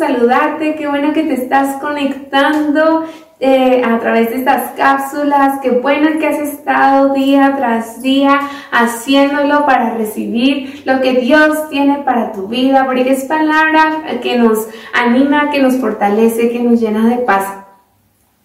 saludarte, 0.00 0.76
qué 0.76 0.88
bueno 0.88 1.12
que 1.12 1.24
te 1.24 1.34
estás 1.34 1.76
conectando 1.76 3.04
eh, 3.38 3.82
a 3.84 3.98
través 4.00 4.30
de 4.30 4.36
estas 4.36 4.72
cápsulas. 4.72 5.60
Qué 5.60 5.70
bueno 5.70 6.18
que 6.18 6.26
has 6.26 6.38
estado 6.38 7.12
día 7.14 7.54
tras 7.56 8.02
día 8.02 8.40
haciéndolo 8.70 9.66
para 9.66 9.94
recibir 9.94 10.82
lo 10.86 11.00
que 11.00 11.20
Dios 11.20 11.68
tiene 11.68 11.98
para 11.98 12.32
tu 12.32 12.48
vida, 12.48 12.86
porque 12.86 13.12
es 13.12 13.24
palabra 13.24 14.02
que 14.22 14.38
nos 14.38 14.68
anima, 14.94 15.50
que 15.50 15.62
nos 15.62 15.76
fortalece, 15.76 16.50
que 16.50 16.60
nos 16.60 16.80
llena 16.80 17.06
de 17.08 17.18
paz. 17.18 17.59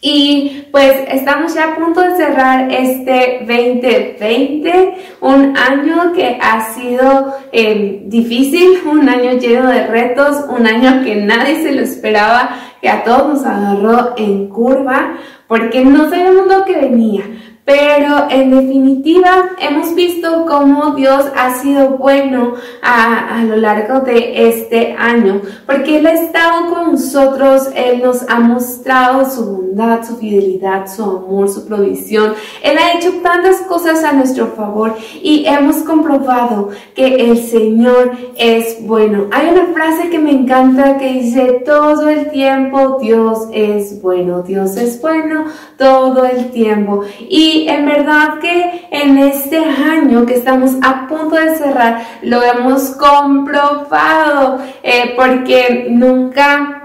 Y 0.00 0.66
pues 0.70 0.92
estamos 1.10 1.54
ya 1.54 1.72
a 1.72 1.74
punto 1.74 2.02
de 2.02 2.16
cerrar 2.16 2.70
este 2.70 3.38
2020, 3.40 4.94
un 5.22 5.56
año 5.56 6.12
que 6.12 6.38
ha 6.40 6.74
sido 6.74 7.34
eh, 7.50 8.02
difícil, 8.04 8.80
un 8.86 9.08
año 9.08 9.32
lleno 9.32 9.68
de 9.68 9.86
retos, 9.86 10.44
un 10.48 10.66
año 10.66 11.02
que 11.02 11.16
nadie 11.16 11.62
se 11.62 11.72
lo 11.72 11.80
esperaba, 11.82 12.50
que 12.80 12.90
a 12.90 13.04
todos 13.04 13.28
nos 13.28 13.46
agarró 13.46 14.14
en 14.18 14.48
curva, 14.48 15.14
porque 15.48 15.84
no 15.84 16.10
sabíamos 16.10 16.46
lo 16.46 16.64
que 16.64 16.76
venía. 16.76 17.24
Pero 17.66 18.28
en 18.30 18.52
definitiva 18.52 19.50
hemos 19.58 19.92
visto 19.96 20.46
cómo 20.46 20.94
Dios 20.94 21.24
ha 21.34 21.52
sido 21.60 21.98
bueno 21.98 22.54
a, 22.80 23.42
lo 23.42 23.56
largo 23.56 24.02
de 24.02 24.48
este 24.48 24.92
año, 24.96 25.42
porque 25.66 25.98
Él 25.98 26.06
ha 26.06 26.12
estado 26.12 26.72
con 26.72 26.92
nosotros, 26.92 27.68
Él 27.74 28.02
nos 28.04 28.22
ha 28.28 28.38
mostrado 28.38 29.28
su 29.28 29.44
bondad, 29.44 30.06
su 30.06 30.16
fidelidad, 30.16 30.86
su 30.86 31.02
amor, 31.02 31.48
su 31.48 31.66
provisión. 31.66 32.34
Él 32.62 32.78
ha 32.78 32.96
hecho 32.96 33.14
tantas 33.20 33.56
cosas 33.62 34.04
a 34.04 34.12
nuestro 34.12 34.46
favor 34.52 34.94
y 35.20 35.44
hemos 35.46 35.78
comprobado 35.78 36.68
que 36.94 37.16
el 37.16 37.36
Señor 37.36 38.12
es 38.36 38.76
bueno. 38.86 39.26
Hay 39.32 39.48
una 39.48 39.74
frase 39.74 40.08
que 40.08 40.20
me 40.20 40.30
encanta 40.30 40.98
que 40.98 41.14
dice, 41.14 41.62
todo 41.64 42.08
el 42.08 42.30
tiempo 42.30 42.98
Dios 43.00 43.48
es 43.52 44.00
bueno, 44.00 44.42
Dios 44.42 44.76
es 44.76 45.02
bueno 45.02 45.46
todo 45.76 46.24
el 46.24 46.52
tiempo. 46.52 47.02
Y 47.28 47.55
en 47.68 47.86
verdad 47.86 48.38
que 48.40 48.86
en 48.90 49.18
este 49.18 49.58
año 49.58 50.26
que 50.26 50.34
estamos 50.34 50.72
a 50.82 51.06
punto 51.08 51.36
de 51.36 51.56
cerrar, 51.56 52.02
lo 52.22 52.42
hemos 52.42 52.90
comprobado, 52.90 54.58
eh, 54.82 55.14
porque 55.16 55.86
nunca... 55.90 56.82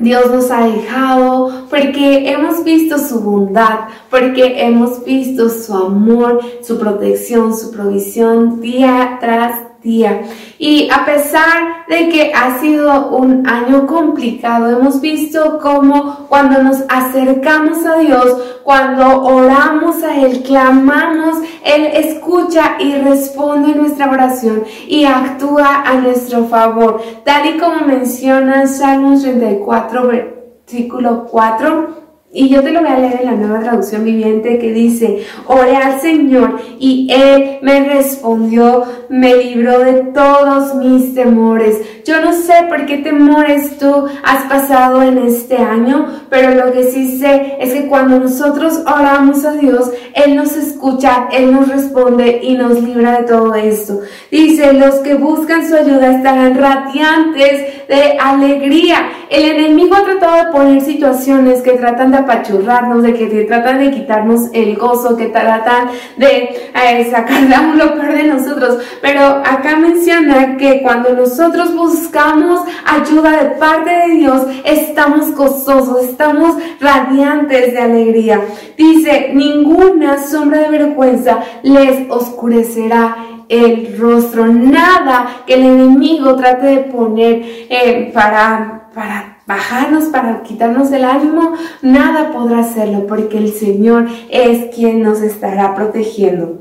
Dios 0.00 0.30
nos 0.30 0.48
ha 0.52 0.64
dejado 0.64 1.66
porque 1.68 2.30
hemos 2.30 2.62
visto 2.62 2.98
su 3.00 3.18
bondad, 3.18 3.88
porque 4.08 4.64
hemos 4.64 5.04
visto 5.04 5.48
su 5.48 5.74
amor, 5.74 6.40
su 6.62 6.78
protección, 6.78 7.52
su 7.52 7.72
provisión 7.72 8.60
día 8.60 9.18
tras 9.20 9.67
Y 9.82 10.88
a 10.90 11.04
pesar 11.06 11.86
de 11.88 12.08
que 12.08 12.32
ha 12.34 12.58
sido 12.60 13.10
un 13.10 13.46
año 13.48 13.86
complicado, 13.86 14.70
hemos 14.70 15.00
visto 15.00 15.58
cómo 15.62 16.26
cuando 16.28 16.62
nos 16.62 16.82
acercamos 16.88 17.86
a 17.86 17.98
Dios, 17.98 18.58
cuando 18.64 19.22
oramos 19.22 20.02
a 20.02 20.16
Él, 20.20 20.42
clamamos, 20.42 21.36
Él 21.64 21.86
escucha 21.94 22.76
y 22.80 22.96
responde 22.96 23.74
nuestra 23.74 24.10
oración 24.10 24.64
y 24.88 25.04
actúa 25.04 25.82
a 25.86 25.94
nuestro 25.94 26.46
favor. 26.46 27.00
Tal 27.24 27.54
y 27.54 27.58
como 27.58 27.86
menciona 27.86 28.66
Salmos 28.66 29.22
34, 29.22 30.08
versículo 30.08 31.24
4 31.30 32.07
y 32.30 32.50
yo 32.50 32.62
te 32.62 32.72
lo 32.72 32.80
voy 32.80 32.90
a 32.90 32.98
leer 32.98 33.20
en 33.22 33.26
la 33.26 33.32
nueva 33.32 33.60
traducción 33.60 34.04
viviente 34.04 34.58
que 34.58 34.70
dice, 34.70 35.24
oré 35.46 35.76
al 35.76 35.98
Señor 35.98 36.60
y 36.78 37.08
Él 37.10 37.58
me 37.62 37.80
respondió, 37.88 38.84
me 39.08 39.34
libró 39.34 39.78
de 39.78 39.94
todos 40.12 40.74
mis 40.74 41.14
temores. 41.14 41.80
Yo 42.04 42.20
no 42.20 42.34
sé 42.34 42.52
por 42.68 42.84
qué 42.84 42.98
temores 42.98 43.78
tú 43.78 44.06
has 44.22 44.44
pasado 44.44 45.02
en 45.02 45.16
este 45.18 45.56
año, 45.56 46.06
pero 46.28 46.54
lo 46.54 46.70
que 46.72 46.84
sí 46.90 47.18
sé 47.18 47.56
es 47.60 47.72
que 47.72 47.86
cuando 47.86 48.20
nosotros 48.20 48.82
oramos 48.86 49.46
a 49.46 49.52
Dios, 49.52 49.90
Él 50.12 50.36
nos 50.36 50.54
escucha, 50.54 51.28
Él 51.32 51.50
nos 51.50 51.68
responde 51.68 52.40
y 52.42 52.54
nos 52.54 52.82
libra 52.82 53.20
de 53.20 53.26
todo 53.26 53.54
esto. 53.54 54.00
Dice, 54.30 54.74
los 54.74 54.96
que 54.96 55.14
buscan 55.14 55.66
su 55.66 55.74
ayuda 55.74 56.16
estarán 56.16 56.58
radiantes 56.58 57.88
de 57.88 58.18
alegría. 58.20 59.08
El 59.30 59.56
enemigo 59.56 59.94
ha 59.94 60.04
tratado 60.04 60.44
de 60.44 60.52
poner 60.52 60.80
situaciones 60.82 61.62
que 61.62 61.72
tratan 61.72 62.12
de 62.12 62.17
apachurrarnos, 62.18 63.02
de 63.02 63.14
que 63.14 63.26
tratan 63.44 63.78
de 63.78 63.90
quitarnos 63.90 64.48
el 64.52 64.76
gozo, 64.76 65.16
que 65.16 65.26
tratan 65.26 65.88
de 66.16 66.70
eh, 66.74 67.08
sacar 67.10 67.42
lo 67.74 67.94
peor 67.94 68.12
de 68.12 68.24
nosotros. 68.24 68.78
Pero 69.00 69.20
acá 69.20 69.76
menciona 69.76 70.56
que 70.56 70.82
cuando 70.82 71.14
nosotros 71.14 71.74
buscamos 71.74 72.62
ayuda 72.86 73.42
de 73.42 73.50
parte 73.56 73.90
de 73.90 74.14
Dios, 74.14 74.46
estamos 74.64 75.34
gozosos, 75.34 76.04
estamos 76.04 76.56
radiantes 76.80 77.72
de 77.72 77.78
alegría. 77.78 78.40
Dice, 78.76 79.30
ninguna 79.34 80.18
sombra 80.18 80.60
de 80.60 80.70
vergüenza 80.70 81.38
les 81.62 82.10
oscurecerá 82.10 83.16
el 83.48 83.96
rostro, 83.98 84.46
nada 84.46 85.42
que 85.46 85.54
el 85.54 85.62
enemigo 85.62 86.36
trate 86.36 86.66
de 86.66 86.78
poner 86.78 87.42
eh, 87.70 88.10
para, 88.12 88.90
para 88.94 89.37
bajarnos, 89.48 90.04
para 90.04 90.42
quitarnos 90.42 90.92
el 90.92 91.04
ánimo, 91.04 91.54
nada 91.80 92.30
podrá 92.32 92.60
hacerlo 92.60 93.06
porque 93.06 93.38
el 93.38 93.50
Señor 93.50 94.06
es 94.30 94.74
quien 94.74 95.02
nos 95.02 95.22
estará 95.22 95.74
protegiendo. 95.74 96.58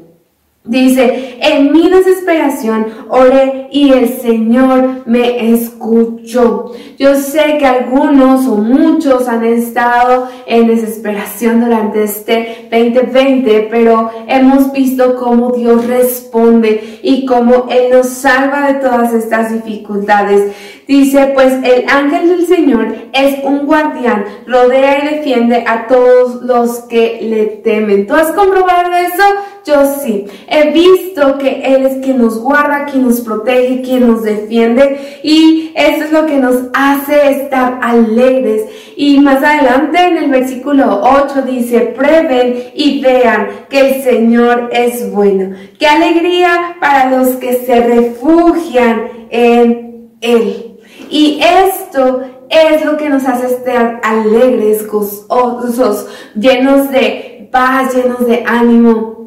Dice, 0.67 1.37
en 1.39 1.71
mi 1.71 1.89
desesperación 1.89 2.87
oré 3.07 3.69
y 3.71 3.93
el 3.93 4.09
Señor 4.09 5.03
me 5.05 5.53
escuchó. 5.53 6.73
Yo 6.97 7.15
sé 7.15 7.57
que 7.57 7.65
algunos 7.65 8.45
o 8.47 8.57
muchos 8.57 9.29
han 9.29 9.45
estado 9.45 10.27
en 10.45 10.67
desesperación 10.67 11.61
durante 11.61 12.03
este 12.03 12.67
2020, 12.69 13.67
pero 13.71 14.09
hemos 14.27 14.73
visto 14.73 15.15
cómo 15.15 15.51
Dios 15.51 15.87
responde 15.87 16.99
y 17.01 17.25
cómo 17.25 17.67
Él 17.69 17.91
nos 17.91 18.07
salva 18.07 18.67
de 18.67 18.79
todas 18.79 19.13
estas 19.13 19.53
dificultades. 19.53 20.51
Dice, 20.87 21.31
pues 21.33 21.53
el 21.63 21.83
ángel 21.89 22.29
del 22.29 22.47
Señor 22.47 22.95
es 23.11 23.43
un 23.43 23.65
guardián, 23.65 24.23
rodea 24.45 25.03
y 25.03 25.15
defiende 25.15 25.65
a 25.67 25.85
todos 25.87 26.41
los 26.43 26.79
que 26.81 27.19
le 27.21 27.45
temen. 27.61 28.07
¿Tú 28.07 28.13
has 28.15 28.31
comprobado 28.31 28.93
eso? 28.93 29.23
Yo 29.65 29.99
sí. 30.01 30.27
He 30.47 30.71
visto 30.71 31.37
que 31.39 31.61
Él 31.61 31.85
es 31.85 31.97
quien 32.05 32.19
nos 32.19 32.39
guarda, 32.39 32.85
quien 32.85 33.05
nos 33.05 33.19
protege, 33.19 33.81
quien 33.81 34.07
nos 34.07 34.23
defiende 34.23 35.19
y 35.23 35.73
eso 35.75 36.05
es 36.05 36.11
lo 36.13 36.25
que 36.25 36.37
nos 36.37 36.55
hace 36.73 37.31
estar 37.31 37.79
alegres. 37.81 38.63
Y 38.95 39.19
más 39.19 39.43
adelante 39.43 39.99
en 39.99 40.17
el 40.17 40.29
versículo 40.31 41.01
8 41.03 41.41
dice, 41.41 41.81
prueben 41.97 42.63
y 42.73 43.01
vean 43.01 43.49
que 43.69 43.79
el 43.81 44.03
Señor 44.03 44.69
es 44.71 45.11
bueno. 45.11 45.53
Qué 45.77 45.85
alegría 45.85 46.77
para 46.79 47.11
los 47.11 47.35
que 47.35 47.55
se 47.65 47.81
refugian 47.81 49.09
en 49.29 50.11
Él. 50.21 50.66
Y 51.09 51.39
esto 51.41 52.21
es 52.49 52.85
lo 52.85 52.97
que 52.97 53.09
nos 53.09 53.25
hace 53.25 53.47
estar 53.47 53.99
alegres, 54.03 54.87
gozosos, 54.87 56.07
llenos 56.35 56.89
de 56.91 57.49
paz, 57.51 57.93
llenos 57.93 58.25
de 58.25 58.43
ánimo. 58.45 59.17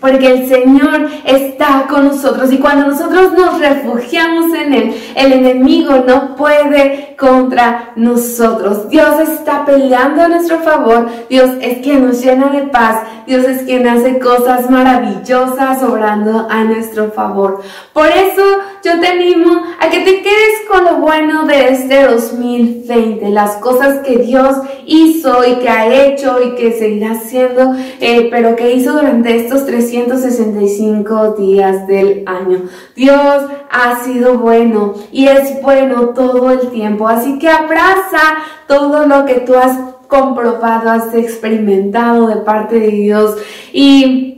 Porque 0.00 0.26
el 0.26 0.46
Señor 0.46 1.08
está 1.24 1.86
con 1.88 2.08
nosotros 2.08 2.52
y 2.52 2.58
cuando 2.58 2.88
nosotros 2.88 3.32
nos 3.32 3.58
refugiamos 3.58 4.52
en 4.54 4.74
Él, 4.74 4.94
el 5.14 5.32
enemigo 5.32 6.04
no 6.06 6.36
puede 6.36 7.16
contra 7.18 7.92
nosotros. 7.96 8.90
Dios 8.90 9.18
está 9.20 9.64
peleando 9.64 10.22
a 10.22 10.28
nuestro 10.28 10.58
favor. 10.58 11.08
Dios 11.30 11.50
es 11.62 11.78
quien 11.78 12.06
nos 12.06 12.22
llena 12.22 12.50
de 12.50 12.64
paz. 12.64 13.04
Dios 13.26 13.44
es 13.46 13.62
quien 13.62 13.88
hace 13.88 14.18
cosas 14.18 14.68
maravillosas 14.68 15.82
obrando 15.82 16.46
a 16.50 16.62
nuestro 16.64 17.10
favor. 17.12 17.62
Por 17.94 18.08
eso 18.08 18.42
yo 18.86 19.00
te 19.00 19.08
animo 19.08 19.64
a 19.80 19.90
que 19.90 19.98
te 19.98 20.22
quedes 20.22 20.62
con 20.68 20.84
lo 20.84 20.98
bueno 20.98 21.44
de 21.44 21.70
este 21.70 22.04
2020, 22.04 23.30
las 23.30 23.56
cosas 23.56 23.98
que 24.06 24.18
Dios 24.18 24.58
hizo 24.86 25.44
y 25.44 25.56
que 25.56 25.68
ha 25.68 26.04
hecho 26.04 26.40
y 26.40 26.54
que 26.54 26.72
seguirá 26.72 27.12
haciendo, 27.12 27.74
eh, 28.00 28.28
pero 28.30 28.54
que 28.54 28.74
hizo 28.74 28.92
durante 28.92 29.34
estos 29.34 29.66
365 29.66 31.32
días 31.32 31.88
del 31.88 32.22
año. 32.26 32.62
Dios 32.94 33.46
ha 33.70 34.04
sido 34.04 34.38
bueno 34.38 34.94
y 35.10 35.26
es 35.26 35.60
bueno 35.62 36.10
todo 36.10 36.52
el 36.52 36.70
tiempo, 36.70 37.08
así 37.08 37.40
que 37.40 37.48
abraza 37.48 38.36
todo 38.68 39.04
lo 39.04 39.24
que 39.24 39.40
tú 39.40 39.56
has 39.56 39.76
comprobado, 40.06 40.90
has 40.90 41.12
experimentado 41.12 42.28
de 42.28 42.36
parte 42.36 42.78
de 42.78 42.90
Dios 42.92 43.36
y 43.72 44.35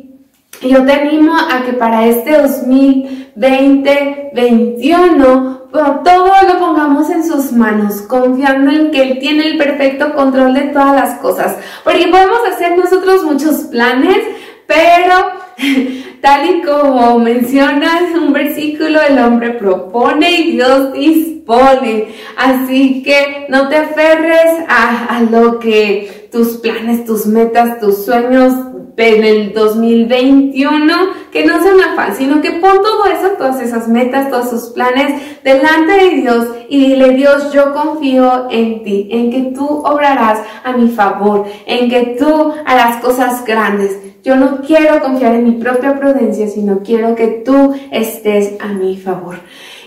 yo 0.62 0.84
te 0.84 0.92
animo 0.92 1.36
a 1.36 1.62
que 1.64 1.72
para 1.72 2.06
este 2.06 2.36
2020, 2.36 4.30
2021, 4.34 5.58
todo 5.70 6.30
lo 6.48 6.58
pongamos 6.58 7.10
en 7.10 7.24
sus 7.24 7.52
manos, 7.52 8.02
confiando 8.02 8.70
en 8.70 8.90
que 8.90 9.02
Él 9.02 9.18
tiene 9.18 9.46
el 9.48 9.58
perfecto 9.58 10.14
control 10.14 10.54
de 10.54 10.62
todas 10.68 10.94
las 10.94 11.18
cosas. 11.20 11.56
Porque 11.84 12.08
podemos 12.08 12.40
hacer 12.50 12.76
nosotros 12.76 13.24
muchos 13.24 13.54
planes, 13.66 14.18
pero 14.66 15.14
tal 16.20 16.50
y 16.50 16.62
como 16.62 17.18
mencionas 17.18 18.14
un 18.14 18.32
versículo, 18.32 19.00
el 19.02 19.18
hombre 19.18 19.50
propone 19.50 20.30
y 20.30 20.52
Dios 20.52 20.92
dispone. 20.92 22.08
Así 22.36 23.02
que 23.02 23.46
no 23.48 23.68
te 23.68 23.76
aferres 23.76 24.64
a, 24.68 25.16
a 25.16 25.20
lo 25.20 25.58
que 25.58 26.28
tus 26.32 26.58
planes, 26.58 27.04
tus 27.04 27.26
metas, 27.26 27.80
tus 27.80 28.04
sueños 28.04 28.52
en 28.98 29.24
el 29.24 29.52
2021, 29.52 30.94
que 31.30 31.46
no 31.46 31.62
sea 31.62 31.74
una 31.74 31.92
afán, 31.92 32.16
sino 32.16 32.40
que 32.40 32.52
pon 32.52 32.82
todo 32.82 33.06
eso, 33.06 33.28
todas 33.38 33.60
esas 33.60 33.86
metas, 33.88 34.28
todos 34.28 34.48
esos 34.48 34.70
planes 34.70 35.40
delante 35.44 35.92
de 35.92 36.10
Dios 36.16 36.46
y 36.68 36.86
dile, 36.86 37.10
Dios, 37.10 37.52
yo 37.52 37.72
confío 37.72 38.48
en 38.50 38.82
ti, 38.82 39.08
en 39.10 39.30
que 39.30 39.52
tú 39.54 39.66
obrarás 39.66 40.40
a 40.64 40.72
mi 40.72 40.88
favor, 40.88 41.46
en 41.66 41.88
que 41.88 42.16
tú 42.18 42.52
harás 42.66 43.00
cosas 43.00 43.44
grandes. 43.44 43.96
Yo 44.24 44.34
no 44.34 44.62
quiero 44.62 45.00
confiar 45.00 45.36
en 45.36 45.44
mi 45.44 45.52
propia 45.52 45.98
prudencia, 45.98 46.48
sino 46.48 46.80
quiero 46.82 47.14
que 47.14 47.42
tú 47.44 47.74
estés 47.92 48.60
a 48.60 48.66
mi 48.68 48.96
favor. 48.96 49.36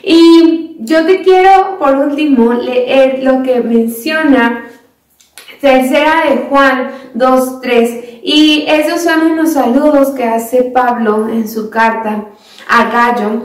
Y 0.04 0.78
yo 0.80 1.06
te 1.06 1.22
quiero, 1.22 1.78
por 1.78 1.96
último, 1.96 2.54
leer 2.54 3.22
lo 3.24 3.44
que 3.44 3.60
menciona 3.62 4.66
Tercera 5.62 6.24
de 6.28 6.38
Juan 6.50 6.90
2.3. 7.16 8.11
Y 8.23 8.65
esos 8.68 9.01
son 9.01 9.31
unos 9.31 9.53
saludos 9.53 10.09
que 10.09 10.23
hace 10.23 10.63
Pablo 10.63 11.27
en 11.27 11.47
su 11.47 11.69
carta 11.69 12.25
a 12.68 12.85
Gallo. 12.91 13.44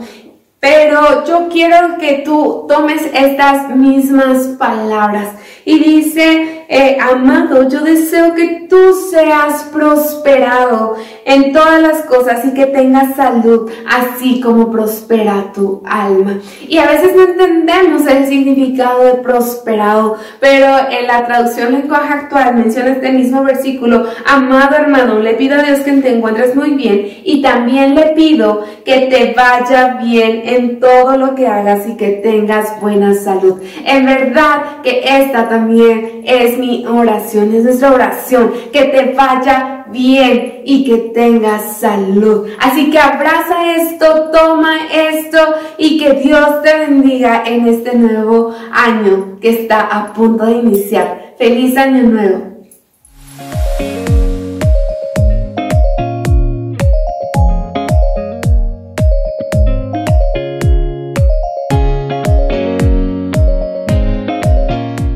Pero 0.59 1.25
yo 1.25 1.49
quiero 1.49 1.97
que 1.99 2.23
tú 2.25 2.65
tomes 2.67 3.03
estas 3.13 3.75
mismas 3.75 4.47
palabras 4.57 5.29
y 5.65 5.79
dice, 5.79 6.56
eh, 6.69 6.97
amado, 6.99 7.69
yo 7.69 7.79
deseo 7.81 8.33
que 8.33 8.67
tú 8.69 8.93
seas 9.09 9.63
prosperado 9.71 10.95
en 11.25 11.53
todas 11.53 11.81
las 11.81 12.01
cosas 12.03 12.43
y 12.45 12.53
que 12.53 12.65
tengas 12.65 13.15
salud, 13.15 13.69
así 13.87 14.41
como 14.41 14.69
prospera 14.69 15.51
tu 15.53 15.81
alma. 15.85 16.39
Y 16.67 16.77
a 16.77 16.87
veces 16.87 17.15
no 17.15 17.23
entendemos 17.23 18.05
el 18.07 18.25
significado 18.25 19.03
de 19.05 19.13
prosperado, 19.15 20.17
pero 20.39 20.67
en 20.89 21.07
la 21.07 21.25
traducción 21.25 21.71
lenguaje 21.71 22.13
actual 22.13 22.55
menciona 22.55 22.91
este 22.91 23.11
mismo 23.11 23.43
versículo, 23.43 24.05
amado 24.25 24.75
hermano, 24.75 25.19
le 25.19 25.35
pido 25.35 25.59
a 25.59 25.63
Dios 25.63 25.79
que 25.79 25.93
te 25.93 26.15
encuentres 26.15 26.55
muy 26.55 26.71
bien 26.71 27.21
y 27.23 27.41
también 27.41 27.95
le 27.95 28.07
pido 28.07 28.65
que 28.83 29.07
te 29.07 29.33
vaya 29.33 29.99
bien 30.03 30.41
en 30.45 30.79
todo 30.79 31.17
lo 31.17 31.35
que 31.35 31.47
hagas 31.47 31.87
y 31.87 31.95
que 31.95 32.09
tengas 32.09 32.79
buena 32.81 33.13
salud. 33.13 33.61
En 33.85 34.05
verdad 34.05 34.81
que 34.83 35.01
esta 35.05 35.47
también 35.47 36.23
mi 36.57 36.85
oración, 36.85 37.53
es 37.53 37.63
nuestra 37.63 37.93
oración, 37.93 38.51
que 38.71 38.83
te 38.85 39.13
vaya 39.13 39.85
bien 39.91 40.61
y 40.65 40.83
que 40.83 40.97
tengas 41.13 41.77
salud. 41.77 42.47
Así 42.59 42.89
que 42.89 42.99
abraza 42.99 43.75
esto, 43.75 44.29
toma 44.31 44.87
esto 44.93 45.37
y 45.77 45.97
que 45.97 46.13
Dios 46.13 46.61
te 46.63 46.77
bendiga 46.77 47.43
en 47.45 47.67
este 47.67 47.95
nuevo 47.95 48.53
año 48.71 49.37
que 49.39 49.61
está 49.61 49.81
a 49.81 50.13
punto 50.13 50.45
de 50.45 50.53
iniciar. 50.53 51.35
Feliz 51.37 51.77
año 51.77 52.03
nuevo. 52.03 52.56